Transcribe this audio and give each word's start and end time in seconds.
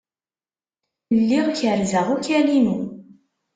Lliɣ 1.17 1.47
kerrzeɣ 1.59 2.07
akal-inu. 2.15 2.79